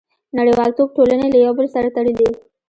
[0.37, 2.29] •نړیوالتوب ټولنې له یو بل سره تړلي.